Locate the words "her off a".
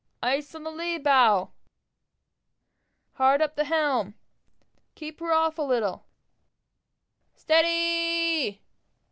5.19-5.61